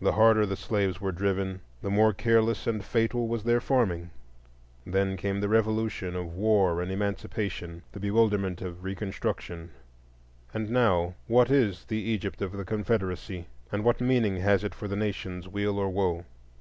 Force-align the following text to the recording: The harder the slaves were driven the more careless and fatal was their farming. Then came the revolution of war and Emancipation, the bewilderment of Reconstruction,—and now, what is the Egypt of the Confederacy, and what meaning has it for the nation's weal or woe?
The 0.00 0.14
harder 0.14 0.44
the 0.44 0.56
slaves 0.56 1.00
were 1.00 1.12
driven 1.12 1.60
the 1.82 1.88
more 1.90 2.12
careless 2.12 2.66
and 2.66 2.84
fatal 2.84 3.28
was 3.28 3.44
their 3.44 3.60
farming. 3.60 4.10
Then 4.84 5.16
came 5.16 5.38
the 5.40 5.48
revolution 5.48 6.16
of 6.16 6.34
war 6.34 6.82
and 6.82 6.90
Emancipation, 6.90 7.82
the 7.92 8.00
bewilderment 8.00 8.60
of 8.60 8.82
Reconstruction,—and 8.82 10.68
now, 10.68 11.14
what 11.28 11.48
is 11.48 11.84
the 11.84 11.98
Egypt 12.02 12.42
of 12.42 12.50
the 12.50 12.64
Confederacy, 12.64 13.46
and 13.70 13.84
what 13.84 14.00
meaning 14.00 14.38
has 14.38 14.64
it 14.64 14.74
for 14.74 14.88
the 14.88 14.96
nation's 14.96 15.46
weal 15.46 15.78
or 15.78 15.88
woe? 15.90 16.24